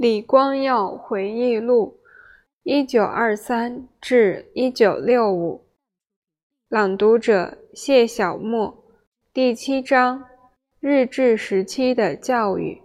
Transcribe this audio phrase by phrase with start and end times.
[0.00, 2.00] 李光耀回忆录
[2.64, 5.66] （一九二三至一九六五）
[6.70, 8.82] 朗读者谢小莫，
[9.34, 10.24] 第七章：
[10.80, 12.80] 日治时期的教育。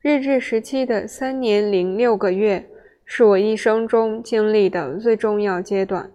[0.00, 2.68] 日治时期的三年零六个月，
[3.04, 6.10] 是我一生中经历的最重要阶段。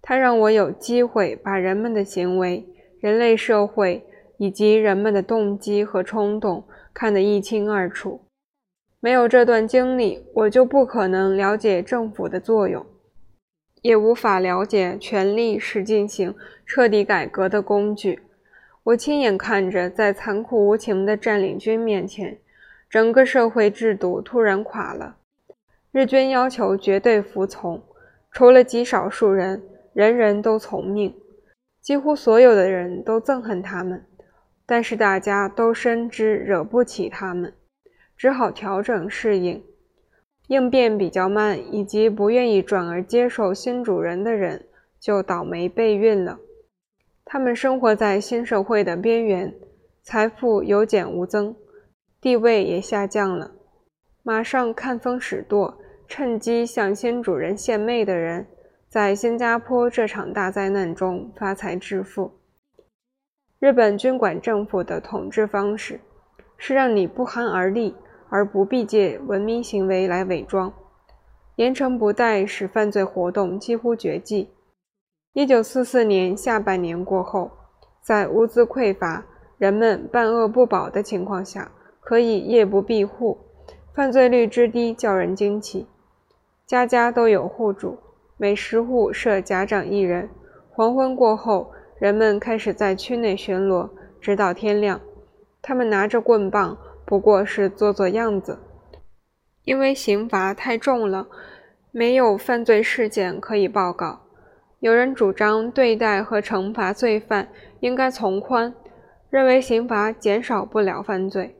[0.00, 2.66] 它让我有机会把人们的行为、
[2.98, 4.04] 人类社会
[4.38, 8.22] 以及人们的动机和冲动看得一清二楚。
[9.04, 12.86] 没有这段经历，我就不可能了解政府的作用，
[13.80, 16.32] 也无法了解权力是进行
[16.64, 18.20] 彻底改革的工具。
[18.84, 22.38] 我亲眼看着，在残酷无情的占领军面前，
[22.88, 25.16] 整个社会制度突然垮了。
[25.90, 27.82] 日军要求绝对服从，
[28.30, 29.60] 除了极少数人，
[29.92, 31.12] 人人都从命。
[31.80, 34.06] 几乎所有的人都憎恨他们，
[34.64, 37.52] 但是大家都深知惹不起他们。
[38.22, 39.64] 只好调整适应，
[40.46, 44.64] 应变比较慢，以及不愿意转而接受新主人的人
[45.00, 46.38] 就倒霉备孕了。
[47.24, 49.52] 他们生活在新社会的边缘，
[50.04, 51.56] 财富有减无增，
[52.20, 53.50] 地位也下降了。
[54.22, 58.46] 马上看风使舵，趁机向新主人献媚的人，
[58.88, 62.38] 在新加坡这场大灾难中发财致富。
[63.58, 65.98] 日本军管政府的统治方式
[66.56, 67.96] 是让你不寒而栗。
[68.32, 70.72] 而不必借文明行为来伪装，
[71.56, 74.48] 严惩不贷使犯罪活动几乎绝迹。
[75.34, 77.50] 一九四四年下半年过后，
[78.00, 79.22] 在物资匮乏、
[79.58, 83.36] 人们半饿不饱的情况下，可以夜不闭户，
[83.94, 85.86] 犯罪率之低叫人惊奇。
[86.66, 87.98] 家家都有户主，
[88.38, 90.30] 每十户设家长一人。
[90.70, 93.90] 黄昏过后，人们开始在区内巡逻，
[94.22, 94.98] 直到天亮。
[95.60, 96.78] 他们拿着棍棒。
[97.12, 98.58] 不过是做做样子，
[99.64, 101.28] 因为刑罚太重了，
[101.90, 104.22] 没有犯罪事件可以报告。
[104.80, 107.50] 有人主张对待和惩罚罪犯
[107.80, 108.72] 应该从宽，
[109.28, 111.54] 认为刑罚减少不了犯罪。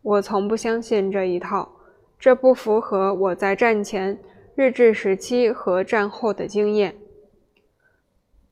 [0.00, 1.72] 我从不相信这一套，
[2.18, 4.18] 这不符合我在战前、
[4.54, 6.96] 日治时期和战后的经验。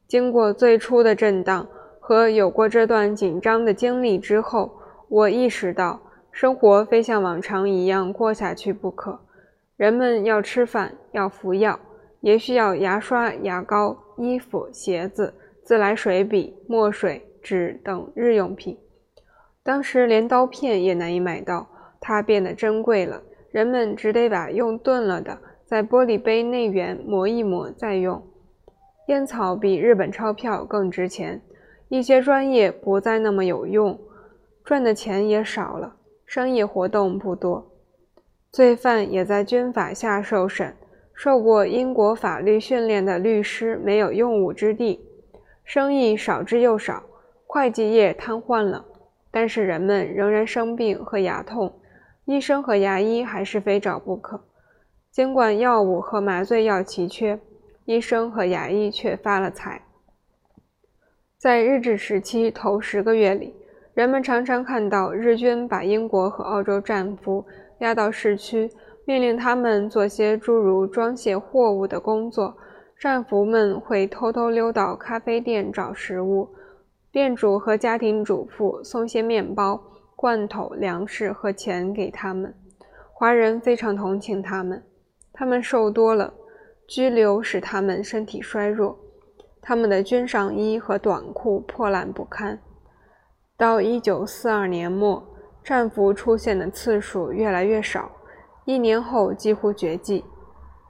[0.06, 1.66] 经过最初的震荡
[1.98, 6.02] 和有过这段紧张的经历之后，我意识到。
[6.34, 9.20] 生活非像往常一样过下去不可。
[9.76, 11.78] 人们要吃饭，要服药，
[12.20, 18.76] 也需要牙刷、牙膏、衣服、鞋子、自来水、笔、墨水、纸等日用品。
[19.62, 21.68] 当时连刀片也难以买到，
[22.00, 23.22] 它变得珍贵了。
[23.52, 28.20] 人们只得把用钝了的在玻璃杯内缘磨一磨再用。
[29.06, 31.40] 烟草比日本钞票更值钱。
[31.88, 33.96] 一些专业不再那么有用，
[34.64, 35.94] 赚的钱也少了。
[36.34, 37.70] 商业活动不多，
[38.50, 40.76] 罪犯也在军法下受审。
[41.14, 45.08] 受过英国法律训练的律师没有用武之地，
[45.62, 47.04] 生意少之又少，
[47.46, 48.84] 会计业瘫痪了。
[49.30, 51.72] 但是人们仍然生病和牙痛，
[52.24, 54.44] 医生和牙医还是非找不可。
[55.12, 57.38] 尽管药物和麻醉药奇缺，
[57.84, 59.82] 医生和牙医却发了财。
[61.38, 63.54] 在日治时期头十个月里。
[63.94, 67.46] 人们常常看到日军把英国和澳洲战俘
[67.78, 68.68] 押到市区，
[69.04, 72.56] 命令他们做些诸如装卸货物的工作。
[72.98, 76.48] 战俘们会偷偷溜到咖啡店找食物，
[77.12, 79.80] 店主和家庭主妇送些面包、
[80.16, 82.52] 罐头、粮食和钱给他们。
[83.12, 84.82] 华人非常同情他们，
[85.32, 86.34] 他们瘦多了，
[86.88, 88.98] 拘留使他们身体衰弱，
[89.62, 92.58] 他们的军上衣和短裤破烂不堪。
[93.56, 95.22] 到一九四二年末，
[95.62, 98.10] 战俘出现的次数越来越少，
[98.64, 100.24] 一年后几乎绝迹。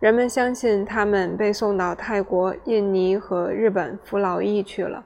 [0.00, 5.04] 人们相信他们被送到泰国、印尼和日本服劳役去了。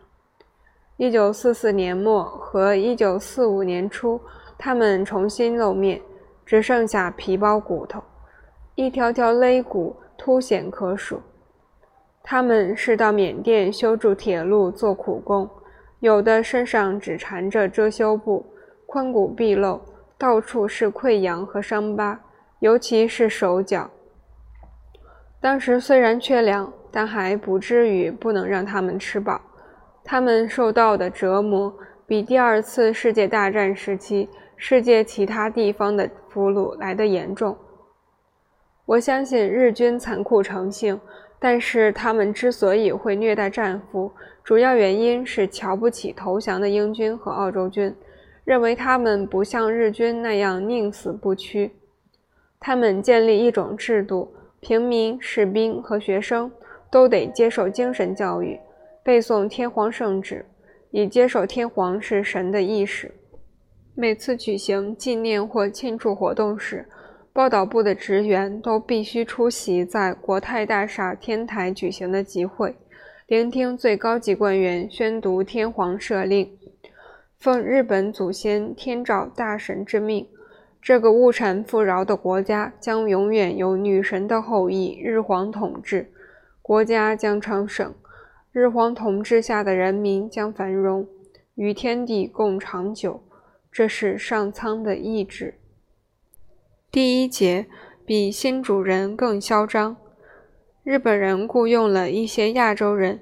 [0.98, 4.20] 一九四四年末和一九四五年初，
[4.56, 6.00] 他们重新露面，
[6.46, 8.00] 只剩下皮包骨头，
[8.76, 11.20] 一条条肋骨凸显可数。
[12.22, 15.50] 他们是到缅甸修筑铁路做苦工。
[16.00, 18.46] 有的身上只缠着遮羞布，
[18.86, 19.80] 髋骨毕露，
[20.16, 22.20] 到处是溃疡和伤疤，
[22.60, 23.90] 尤其是手脚。
[25.40, 29.40] 当时虽然缺粮，但还不至于不能让他们吃饱。
[30.04, 31.72] 他们受到的折磨
[32.06, 37.56] 比第二次世界大战时期世界其他地方的俘虏来得严重。
[38.86, 40.98] 我相信日军残酷成性。
[41.40, 44.10] 但是他们之所以会虐待战俘，
[44.42, 47.94] 主要原因是瞧不起投降的英军和澳洲军，
[48.44, 51.70] 认为他们不像日军那样宁死不屈。
[52.58, 56.50] 他们建立一种制度，平民、士兵和学生
[56.90, 58.58] 都得接受精神教育，
[59.04, 60.44] 背诵天皇圣旨，
[60.90, 63.12] 以接受天皇是神的意识。
[63.94, 66.88] 每次举行纪念或庆祝活动时，
[67.38, 72.74] 报道部的职员都必须出席在国泰大厦天台举行的集会，
[73.28, 76.50] 聆听最高级官员宣读天皇赦令。
[77.38, 80.26] 奉日本祖先天照大神之命，
[80.82, 86.10] 这个物产富饶的国家将永远由女神的后裔日皇统治，
[86.60, 87.94] 国家将昌盛，
[88.50, 91.06] 日皇统治下的人民将繁荣，
[91.54, 93.22] 与天地共长久。
[93.70, 95.54] 这是上苍的意志。
[96.90, 97.66] 第一节
[98.06, 99.98] 比新主人更嚣张。
[100.82, 103.20] 日本人雇佣了一些亚洲人，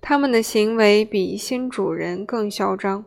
[0.00, 3.04] 他们的行为比新主人更嚣张。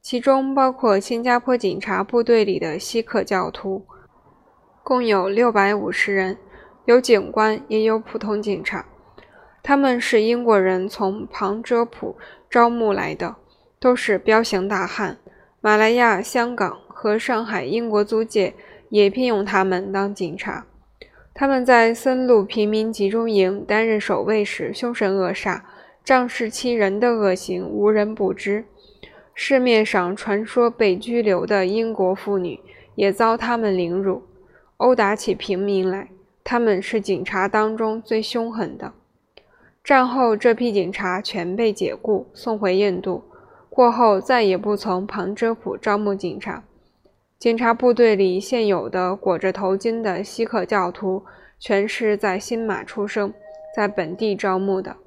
[0.00, 3.84] 其中包括新加坡警察部队里的锡克教徒，
[4.82, 6.38] 共有六百五十人，
[6.86, 8.86] 有警官也有普通警察。
[9.62, 12.16] 他们是英国人从旁遮普
[12.48, 13.36] 招募来的，
[13.78, 15.18] 都是彪形大汉。
[15.60, 18.54] 马来亚、香港和上海英国租界
[18.92, 20.66] 也聘用他们当警察。
[21.32, 25.62] 他们在森路平民集中营担任守卫时凶神恶煞、
[26.04, 28.66] 仗势欺人的恶行无人不知。
[29.32, 32.60] 市面上传说被拘留的英国妇女
[32.94, 34.24] 也遭他们凌辱、
[34.76, 36.10] 殴打起平民来。
[36.44, 38.92] 他们是警察当中最凶狠的。
[39.82, 43.24] 战后，这批警察全被解雇，送回印度。
[43.70, 46.62] 过后，再也不从旁遮普招募警察。
[47.42, 51.24] 警察部队里现有的裹着头巾的锡克教徒，
[51.58, 53.34] 全是在新马出生，
[53.74, 54.98] 在本地招募的。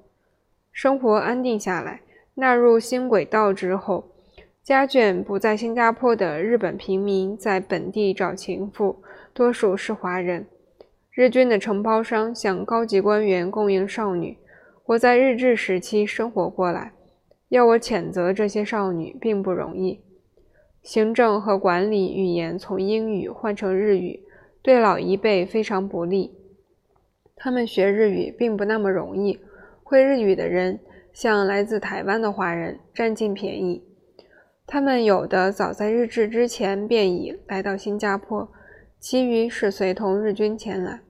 [0.69, 2.01] 生活安定下来，
[2.33, 4.11] 纳入新轨道之后。
[4.61, 9.01] 家眷不在新加坡的日本平民在本地找情妇，
[9.33, 10.45] 多数是华人。
[11.11, 14.37] 日军的承包商向高级官员供应少女。
[14.87, 16.91] 我在日治时期生活过来，
[17.47, 20.01] 要我谴责这些少女并不容易。
[20.85, 24.21] 行政和管理语言从英语换成日语，
[24.61, 26.37] 对老一辈非常不利。
[27.35, 29.39] 他们学日语并不那么容易，
[29.83, 30.79] 会日语的人
[31.11, 33.83] 像来自台湾的华人占尽便宜。
[34.67, 38.47] 他们有的早在日治之前便已来到新加坡，
[38.99, 41.01] 其余是随同日军前来。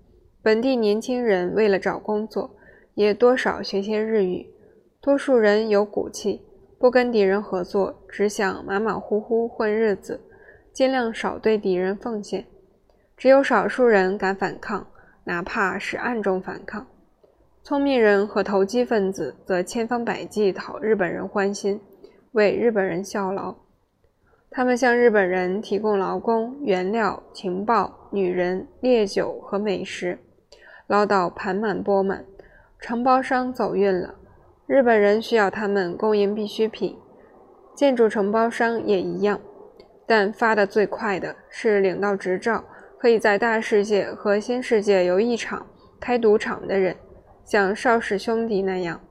[0.42, 2.56] 本地年轻人为了找工作，
[2.94, 4.48] 也多少学些日语。
[5.02, 6.45] 多数人有骨气，
[6.78, 10.22] 不跟敌人合作，只想马马虎虎混日子，
[10.74, 12.46] 尽量少对敌人奉献。
[13.18, 14.88] 只有少数人敢反抗，
[15.24, 16.86] 哪怕是暗中反抗。
[17.64, 21.82] 聪明人和投机分子则千方百计讨日本人欢心。
[22.34, 23.56] 为日本人效劳，
[24.52, 30.20] 他们向日本人提供劳工、原料、情报、女人、烈酒和美食，
[30.88, 32.26] 捞到盘满钵满。
[32.78, 34.16] 承包商走运了，
[34.68, 36.98] 日本人需要他们供应必需品，
[37.76, 39.40] 建筑承包商也一样。
[40.08, 42.64] 但发的最快的是领到执照，
[43.00, 45.66] 可以在大世界和新世界游艺场
[46.00, 46.96] 开赌场的人，
[47.44, 49.02] 像邵氏兄弟那样。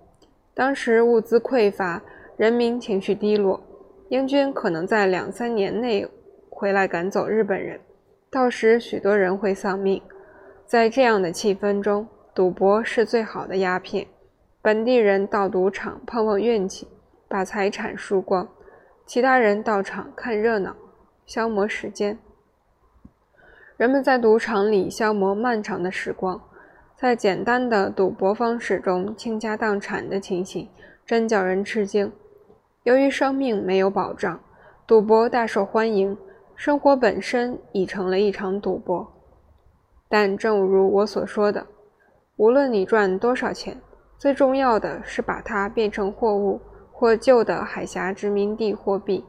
[0.55, 2.03] 当时物资匮乏。
[2.37, 3.63] 人民情绪低落，
[4.09, 6.05] 英军可能在两三年内
[6.51, 7.79] 回来赶走日本人，
[8.29, 10.03] 到时许多人会丧命。
[10.67, 14.09] 在这样的气氛中，赌博是最好的鸦片。
[14.65, 16.89] 本地人到赌场碰碰运气，
[17.29, 18.47] 把财产输光；
[19.05, 20.75] 其他人到场看热闹，
[21.27, 22.19] 消磨时间。
[23.77, 26.41] 人们在赌场里消磨漫长的时光，
[26.97, 30.67] 在简单的赌博方式中倾家荡产的情形，
[31.05, 32.11] 真叫人吃惊。
[32.85, 34.41] 由于生命没有保障，
[34.87, 36.17] 赌博大受欢迎，
[36.57, 39.13] 生活本身已成了一场赌博。
[40.09, 41.67] 但正如我所说的，
[42.37, 43.79] 无论你赚多少钱，
[44.25, 46.59] 最重要的是把它变成货物
[46.91, 49.23] 或旧的海峡殖民地货币。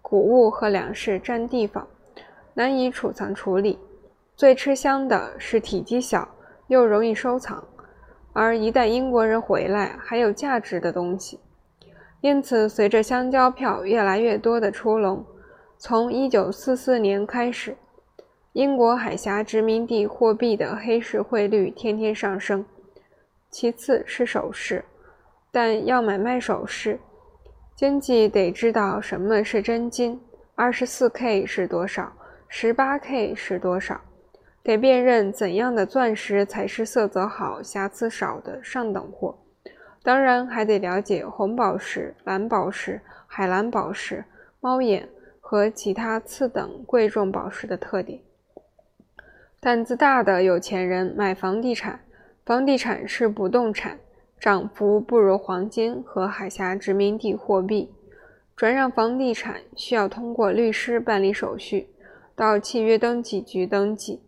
[0.00, 1.88] 谷物和粮食占地方，
[2.54, 3.80] 难以储藏处理。
[4.36, 6.28] 最吃香的是体积小
[6.68, 7.64] 又容易收藏，
[8.32, 11.40] 而一旦英国人回来，还有价值的东西。
[12.20, 15.26] 因此，随着香蕉票越来越多的出笼，
[15.78, 17.76] 从1944年开始，
[18.52, 22.64] 英国海峡殖民地货币的黑市汇率天天上升。
[23.52, 24.82] 其次是首饰，
[25.52, 26.98] 但要买卖首饰，
[27.76, 30.18] 经济得知道什么是真金
[30.56, 32.10] ，24K 是多少
[32.50, 34.00] ，18K 是多少，
[34.62, 39.38] 得辨认怎样的钻石才是色泽好、瑕疵少的上等货。
[40.02, 44.24] 当然还得了解红宝石、蓝宝石、海蓝宝石、
[44.60, 45.08] 猫眼
[45.40, 48.18] 和其他次等贵重宝石的特点。
[49.60, 52.00] 胆子大的有钱人买房地产，
[52.44, 54.00] 房地产是不动产，
[54.40, 57.94] 涨幅不如黄金和海峡殖民地货币。
[58.56, 61.88] 转让房地产需要通过律师办理手续，
[62.34, 64.20] 到契约登记局登记。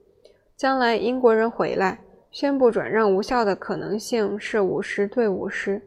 [0.57, 5.83] 将来英国人回来宣布转让无效的可能性是五十对五十。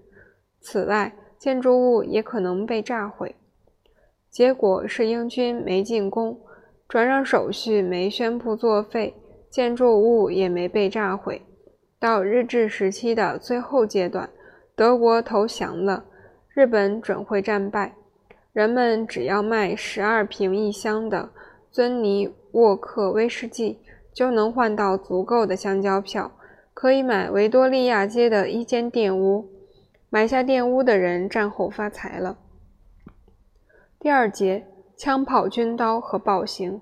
[0.60, 3.36] 此外，建筑物也可能被炸毁。
[4.29, 6.39] 结果是英军没进攻，
[6.89, 9.15] 转让手续没宣布作废，
[9.50, 11.41] 建筑物也没被炸毁。
[12.00, 14.30] 到日治时期的最后阶段，
[14.75, 16.06] 德国投降了，
[16.54, 17.96] 日本准会战败。
[18.54, 21.32] 人们只要卖十二瓶一箱的
[21.72, 23.80] 尊尼沃克威士忌，
[24.13, 26.32] 就能换到足够的香蕉票，
[26.74, 29.50] 可以买维多利亚街的一间店屋。
[30.10, 32.38] 买下店屋的人战后发财了。
[34.00, 36.80] 第二节：枪炮、军刀和暴行。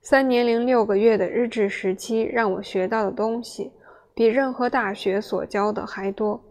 [0.00, 3.72] 三年零六个月的日治时期，让我学到的东西
[4.16, 6.42] 比任何大学所教的还多。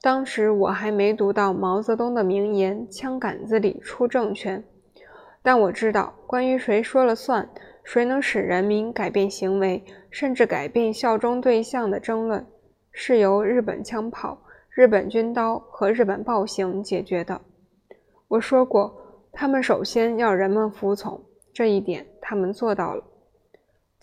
[0.00, 4.62] 当时我还没读到毛泽东的名言“枪杆子里出政权”，
[5.42, 7.50] 但我知道，关于谁说了算、
[7.82, 12.46] 谁能使人民改变行为，甚至改变效忠对象的争论，
[12.92, 14.38] 是由日本枪炮、
[14.70, 17.40] 日本军刀和日本暴行解决的。
[18.28, 18.94] 我说过，
[19.32, 21.20] 他们首先要人们服从，
[21.52, 23.02] 这一点他们做到了。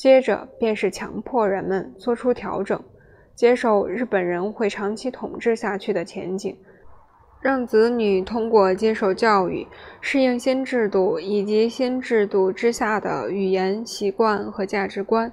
[0.01, 2.83] 接着便是强迫人们做出调整。
[3.35, 6.57] 接受日本人会长期统治下去的前景，
[7.39, 9.67] 让子女通过接受教育，
[10.01, 15.31] 适应新制度以及新制度之下的语言习惯和价值观，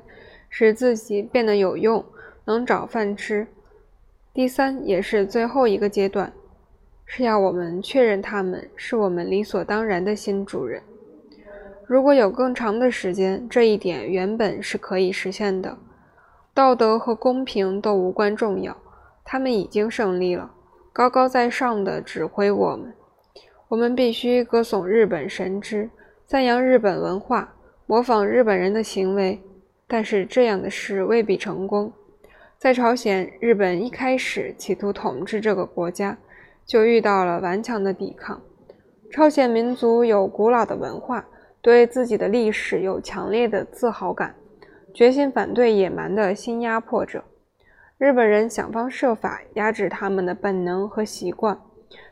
[0.50, 2.04] 使自己变得有用，
[2.44, 3.46] 能找饭吃。
[4.34, 6.30] 第三，也是最后一个阶段，
[7.06, 10.82] 是要我们确认他们是我们理所当然的新主人。
[11.88, 15.78] 如果有更长的时间，这一点原本是可以实现的。
[16.52, 18.76] 道德和公平都无关重要，
[19.24, 20.50] 他们已经胜利了，
[20.92, 22.92] 高高在上的指挥我们。
[23.68, 25.88] 我们必须歌颂日本神之，
[26.26, 27.54] 赞扬日本文化，
[27.86, 29.40] 模仿日本人的行为。
[29.86, 31.90] 但是这样的事未必成功。
[32.58, 36.18] 在朝鲜，日本一开始企图统治这个国家，
[36.66, 38.42] 就遇到了顽强的抵抗。
[39.10, 41.26] 朝鲜民族有古老的文化，
[41.68, 44.34] 对自己的历史有强烈的自豪感。
[44.94, 47.22] 决心反对野蛮的新压迫者。
[47.98, 51.60] 日本人想方设法压制他们的本能和习惯，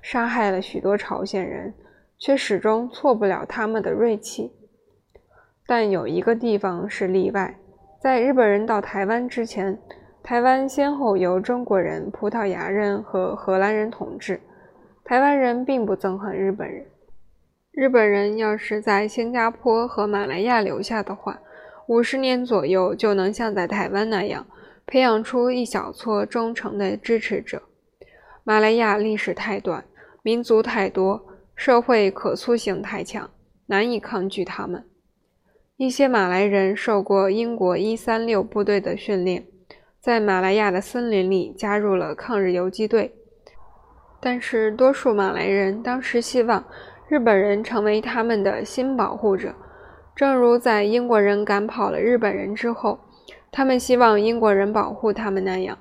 [0.03, 1.73] 杀害了许多朝鲜人，
[2.19, 4.53] 却始终挫不了他们的锐气。
[5.67, 7.59] 但有一个地方是例外：
[7.99, 9.79] 在日本人到台湾之前，
[10.23, 14.39] 台湾先后由中国人、葡萄牙人和荷兰人统治。
[15.03, 16.85] 台湾人并不憎恨日本人。
[17.77, 21.39] 日本人要是在新加坡和马来亚留下的话，
[21.89, 24.47] 五十年左右就能像在台湾那样
[24.87, 27.61] 培养出一小撮忠诚的支持者。
[28.45, 29.85] 马来亚历史太短，
[30.23, 33.29] 民族太多，社会可塑性太强，
[33.67, 34.83] 难以抗拒他们。
[35.77, 39.47] 一些马来人受过英国一三六部队的训练，
[40.01, 43.15] 在马来亚的森林里加入了抗日游击队。
[44.19, 46.65] 但是，多数马来人当时希望
[47.09, 49.55] 日本人成为他们的新保护者。
[50.17, 52.99] 正如在英国人赶跑了日本人之后，
[53.53, 55.79] 他们希望英国人保护他们那样，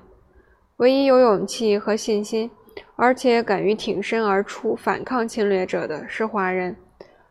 [0.76, 2.50] 唯一有勇气和信心，
[2.94, 6.76] 而且敢于挺身而出反抗侵略者的是华人。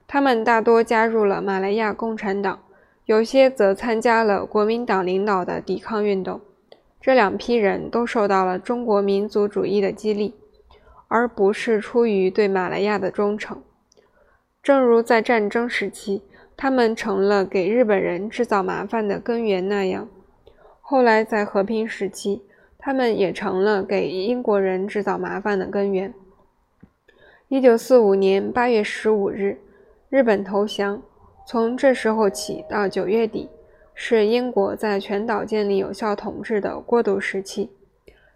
[0.08, 2.60] 他们大多加入了马来亚共产党，
[3.06, 6.42] 有些则参加了国民党领导的抵抗运动。
[7.00, 10.34] 这两批人都受到了中国民族主义的激励，
[11.08, 13.62] 而不是出于对马来亚的忠诚。
[14.66, 16.24] 正如在战争时期。
[16.58, 20.08] 他们成了给日本人制造麻烦的根源那样，
[20.80, 22.42] 后来在和平时期，
[22.80, 26.14] 他们也成了给英国人制造麻烦的根源。
[27.50, 29.58] 一九四五年八月十五日，
[30.10, 31.02] 日本投降。
[31.46, 33.50] 从这时候起到九月底，
[33.94, 37.70] 是英国在全岛建立有效统治的过渡时期。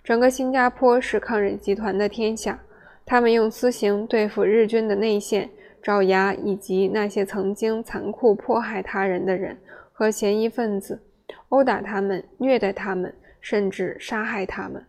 [0.04, 2.60] 整个新加坡是抗日集团的天下，
[3.06, 5.50] 他们用私刑对付日军的内线。
[5.82, 9.58] 爪牙以及那些曾经残酷迫害他人的人
[9.94, 11.02] 和嫌疑分子，
[11.50, 14.86] 殴打他们，虐待他们，甚至杀害他们。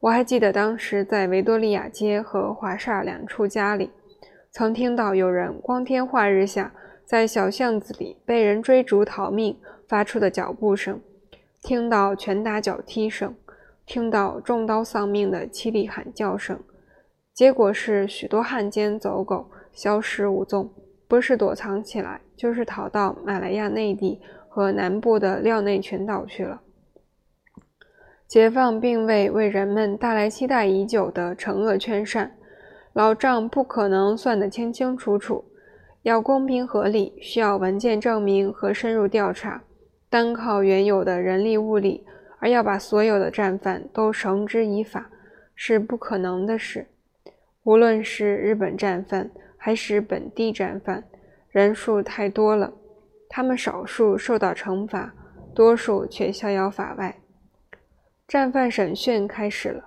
[0.00, 3.90] 我还记得当时在维多利亚街和华沙两处家里，
[4.50, 6.72] 曾听到有人光天化日下
[7.04, 11.00] 在小巷子里被人追逐逃命发出的脚步声，
[11.62, 13.34] 听到拳打脚踢声，
[13.84, 16.58] 听到中刀丧命的凄厉喊叫声。
[17.34, 19.50] 结果是许多汉奸走狗。
[19.72, 20.70] 消失无踪，
[21.08, 26.60] 不是躲藏起来，就是逃到马来亚内地和南部的廖内群岛去了。
[28.26, 32.36] 解放并未为人们带来期待已久的惩恶劝善，
[32.92, 35.44] 老账不可能算得清清楚楚。
[36.02, 39.62] 要公平合理，需要文件证明和深入调查。
[40.08, 42.04] 单靠原有的人力物力，
[42.38, 45.10] 而要把所有的战犯都绳之以法，
[45.54, 46.88] 是不可能的事。
[47.62, 49.30] 无论是日本战犯
[49.64, 51.04] 还是本地战犯，
[51.48, 52.72] 人数太多了，
[53.28, 55.14] 他们少数受到惩罚，
[55.54, 57.20] 多数却逍遥法外。
[58.26, 59.84] 战犯审讯开始了，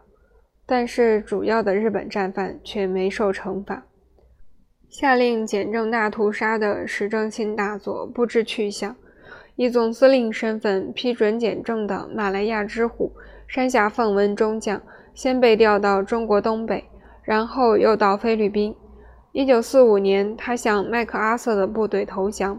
[0.65, 3.85] 但是主要的日本战犯却没受惩罚。
[4.87, 8.95] 下令简政大屠杀的石正信大佐不知去向，
[9.57, 13.11] 以总司令身份批准简政的马来亚之虎
[13.45, 14.81] 山下奉文中将，
[15.13, 16.85] 先被调到中国东北，
[17.23, 18.73] 然后又到菲律宾。
[19.37, 22.57] 一九四五年，他向麦克阿瑟的部队投降。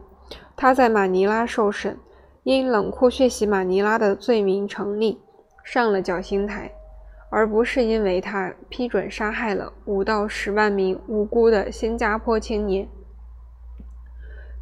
[0.55, 1.99] 他在马尼拉受审，
[2.43, 5.19] 因冷酷血洗马尼拉的罪名成立，
[5.65, 6.71] 上了绞刑台。
[7.31, 12.87] 而不是因为他批准杀害了五到十万名无辜的新加坡青年。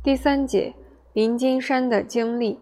[0.00, 0.72] 第三节，
[1.12, 2.60] 林金山的经历，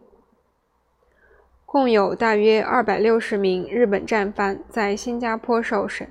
[1.66, 6.10] 共有大约二百六十名日本战犯在新加坡受审，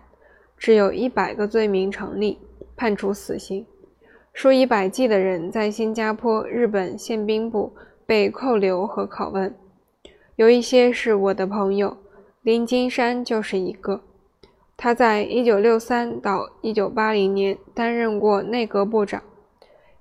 [0.56, 2.38] 只有一百个罪名成立，
[2.82, 3.64] 判处死刑。
[4.34, 7.76] 数以百计的人在新加坡日本宪兵部
[8.08, 9.56] 被扣留和拷问，
[10.36, 11.96] 有一些是我的朋友。
[12.42, 14.02] 林金山就是一个。
[14.76, 19.22] 他在1963到1980年担任过内阁部长。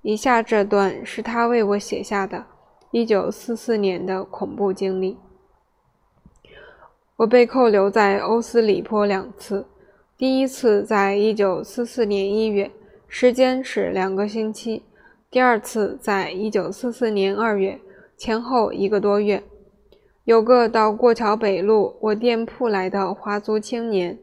[0.01, 2.47] 以下这段是他为我写下的
[2.93, 5.19] 1944年的恐怖经历：
[7.17, 9.67] 我被扣留在欧斯里坡两次，
[10.21, 12.71] 第一次在1944年1月，
[13.09, 14.83] 时间是两个星期；
[15.31, 17.81] 第二次在1944年2月，
[18.19, 19.43] 前后一个多月。
[20.25, 24.19] 有个到过桥北路我店铺来的华族青年，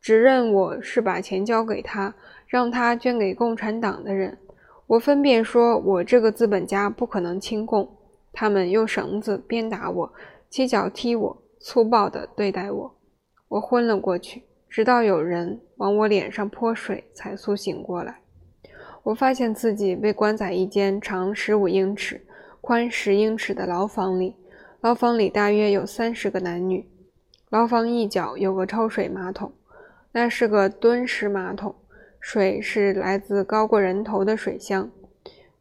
[0.00, 2.14] 指认我是把钱交给他，
[2.46, 4.38] 让他捐给共产党的人。
[4.86, 7.86] 我分辨说，我这个资本家不可能亲共。
[8.32, 10.12] 他们用绳子鞭打我，
[10.48, 12.94] 七脚踢我，粗暴地对待我。
[13.48, 18.20] 我昏了过去，直到有人往我脸上泼水，才苏醒过来。
[19.02, 22.24] 我发现自己被关在一间长十五英尺、
[22.62, 24.34] 宽十英尺的牢房里。
[24.80, 26.88] 牢房里大约有三十个男女。
[27.50, 29.52] 牢房一角有个抽水马桶，
[30.12, 31.74] 那是个蹲式马桶，
[32.18, 34.90] 水是来自高过人头的水箱。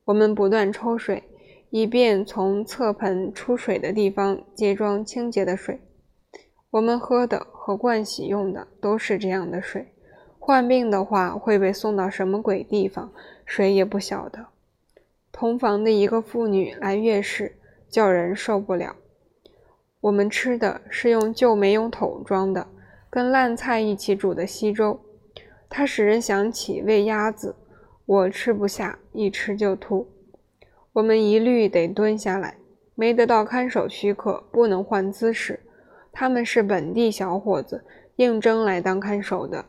[0.06, 1.22] 我们不断抽水，
[1.70, 5.82] 以便从侧盆出水的地方接装清洁的水。
[6.72, 9.94] 我们喝的和盥洗用的都是这样的水。
[10.40, 13.12] 患病的话会被送到什么鬼地方，
[13.46, 14.48] 谁也不晓得。
[15.32, 17.58] 同房的一个妇女来月事，
[17.90, 18.96] 叫人受不了。
[20.00, 22.68] 我们吃的是用旧煤油桶装的，
[23.10, 25.00] 跟烂菜一起煮的稀粥，
[25.70, 27.56] 它使人想起喂鸭子。
[28.06, 30.10] 我吃不下，一吃就吐。
[30.94, 32.58] 我们一律得蹲下来，
[32.96, 35.60] 没得到看守许可，不能换姿势。
[36.12, 37.84] 他们是本地小伙子，
[38.16, 39.66] 应征来当看守的。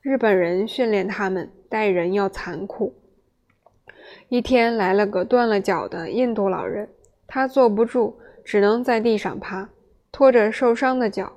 [0.00, 2.94] 日本人训练他们待人要残酷。
[4.28, 6.88] 一天来了个断了脚的印度老人，
[7.26, 8.18] 他坐不住。
[8.44, 9.68] 只能在地上爬，
[10.10, 11.34] 拖着受伤的脚。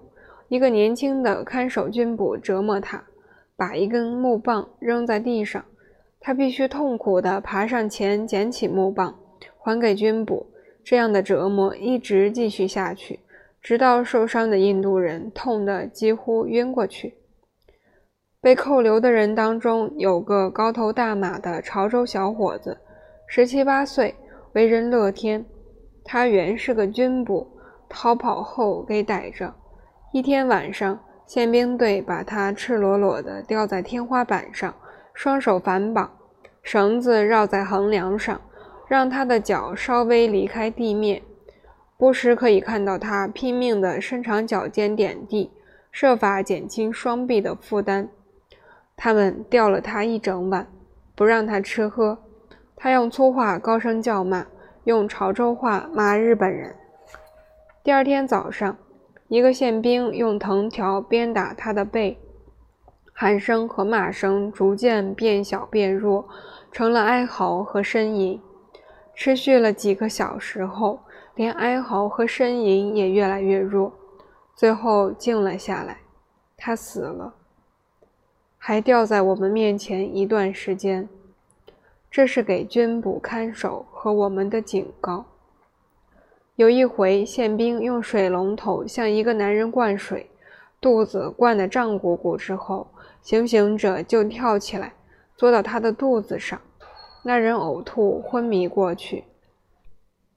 [0.47, 3.03] 一个年轻的看守军捕折磨他，
[3.57, 5.65] 把一根木棒扔在地上，
[6.21, 9.19] 他必须痛苦地爬上前捡起木棒，
[9.57, 10.53] 还给军捕。
[10.85, 13.19] 这样的折磨一直继续下去，
[13.61, 17.15] 直到受伤的印度人痛得几乎晕过去。
[18.41, 22.79] 被扣留的人当中有个高头大马的潮州小伙子，
[23.27, 24.15] 十七八岁，
[24.53, 25.45] 为人乐天。
[26.03, 27.47] 他原是个军捕，
[27.87, 29.53] 逃跑后给逮着。
[30.11, 34.73] 一天晚上，宪兵队把他赤裸裸地吊在天花板上，
[35.13, 36.11] 双手反绑，
[36.63, 38.41] 绳子绕在横梁上，
[38.87, 41.21] 让他的脚稍微离开地面。
[42.01, 45.51] 不时可以看到他拼命地伸长脚尖点地，
[45.91, 48.09] 设法减轻双臂的负担。
[48.97, 50.67] 他们吊了他一整晚，
[51.13, 52.17] 不让他吃喝。
[52.75, 54.47] 他用粗话高声叫骂。
[54.85, 56.75] 用潮州话骂日本人。
[57.83, 58.75] 第二天早上，
[59.27, 62.17] 一个宪兵用藤条鞭打他的背，
[63.13, 66.27] 喊声和骂声逐渐变小变弱，
[66.71, 68.41] 成了哀嚎和呻吟。
[69.23, 70.99] 持续了几个小时后，
[71.35, 73.93] 连哀嚎和呻吟也越来越弱，
[74.55, 75.99] 最后静了下来。
[76.57, 77.35] 他死了，
[78.57, 81.07] 还吊在我们面前一段时间。
[82.09, 85.25] 这是给军捕看守和我们的警告。
[86.55, 90.31] 有一回，宪兵用水龙头向一个男人灌水，
[90.81, 92.87] 肚子灌得胀鼓鼓之后，
[93.21, 94.93] 行刑者就跳起来，
[95.37, 96.59] 坐到他的肚子上，
[97.23, 99.25] 那人呕吐昏迷过去。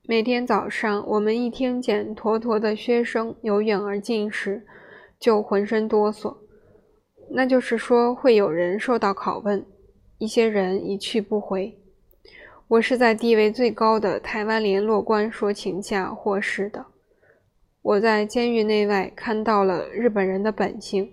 [0.07, 4.67] 每天早上，我们一听见坨坨的靴声由远而近时，
[5.19, 6.37] 就浑身哆嗦，
[7.31, 9.65] 那就是说会有人受到拷问，
[10.19, 11.79] 一些人一去不回。
[12.69, 16.85] 我是在地位最高的台湾联络官说情下获释的。
[17.81, 21.11] 我在监狱内外看到了日本人的本性，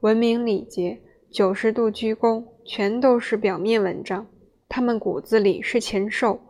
[0.00, 4.26] 文明礼节、九十度鞠躬，全都是表面文章，
[4.72, 6.40] 他们骨子里是禽兽。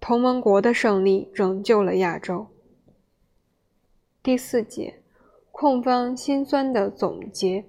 [0.00, 2.46] 同盟国的胜利拯救了亚洲。
[4.22, 5.02] 第四节，
[5.52, 7.66] 控方心酸的总结。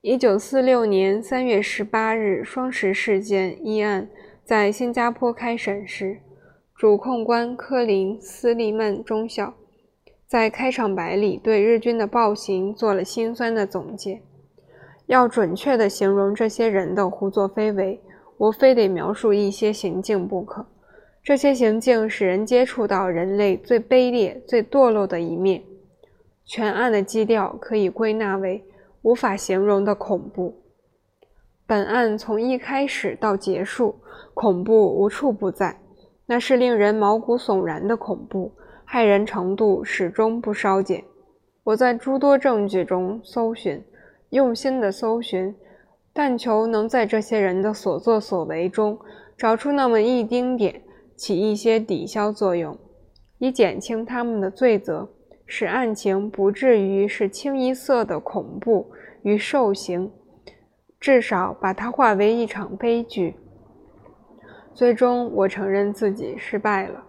[0.00, 4.08] 一九四六年三月十八日，双十事件一案。
[4.44, 6.22] 在新加坡开审时，
[6.74, 9.54] 主控官科林斯利曼中校
[10.26, 14.22] 在开场白里对日军的暴行做了心酸的总结。
[15.06, 18.00] 要准确地形容这些人的胡作非为，
[18.40, 20.66] 我非得描述一些行径不可。
[21.22, 25.62] 这些行径使人接触到人类最卑劣、最堕落的一面。
[26.46, 28.64] 全案的基调可以归纳为
[29.02, 30.62] 无法形容的恐怖。
[31.66, 34.00] 本案从一开始到结束。
[34.32, 35.80] 恐怖无处不在，
[36.24, 38.52] 那是令人毛骨悚然的恐怖，
[38.88, 41.04] 骇人程度始终不稍减。
[41.64, 43.84] 我在诸多证据中搜寻，
[44.30, 45.54] 用心的搜寻，
[46.12, 48.98] 但求能在这些人的所作所为中
[49.36, 50.82] 找出那么一丁点，
[51.16, 52.76] 起一些抵消作用，
[53.38, 55.08] 以减轻他们的罪责，
[55.46, 58.90] 使案情不至于是清一色的恐怖
[59.22, 60.10] 与受刑，
[60.98, 63.36] 至少把它化为一场悲剧。
[64.74, 67.04] 最终，我承认自己失败了。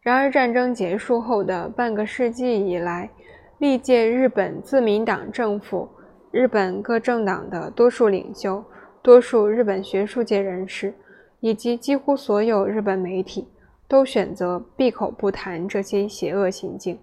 [0.00, 3.10] 然而，战争结束后的半个世纪以来，
[3.58, 5.88] 历届日本自民党政府、
[6.34, 8.64] 日本各政党的多数领袖、
[9.00, 10.92] 多数日本学术界人士，
[11.38, 13.46] 以及几乎所有日本媒体，
[13.86, 16.98] 都选择闭口不谈这些邪恶行径。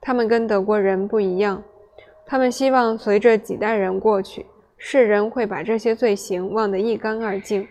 [0.00, 1.60] 他们跟德国人不一样，
[2.24, 7.66] 他们希望随着几代人过去，世人会把这些罪行忘得一干二净。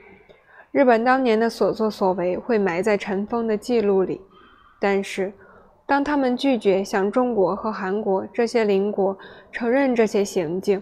[0.74, 4.20] 日本当年的所作所为会埋在尘封的记录里，
[4.82, 5.32] 但是，
[5.90, 9.18] 当他们拒绝向中国和韩国这些邻国
[9.52, 10.80] 承认这些行径，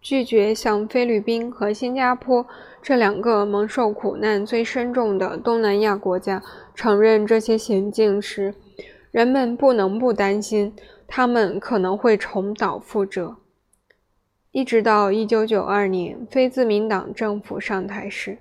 [0.00, 2.46] 拒绝向菲律宾和新加坡
[2.80, 6.42] 这两个蒙受苦难最深重的东南亚国家
[6.74, 8.54] 承认这些行径时，
[9.10, 10.74] 人们不能不担心
[11.06, 13.36] 他们可能会重蹈覆辙。
[14.50, 18.38] 一直到1992年非自民党政府上台时。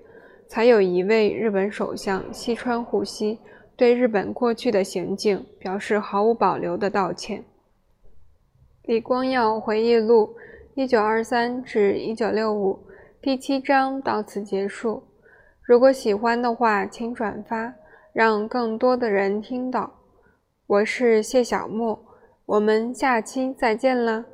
[0.47, 3.39] 才有一位日本首相西川护西
[3.75, 7.43] 对日本过去的行径表示毫无保留的道歉。
[8.83, 10.35] 李光耀回忆录
[10.75, 12.79] （一九二三至一九六五）
[13.21, 15.03] 第七章到此结束。
[15.61, 17.73] 如果喜欢的话，请转发，
[18.11, 19.99] 让更多的人听到。
[20.67, 21.99] 我是谢小木，
[22.45, 24.25] 我们下期再见了。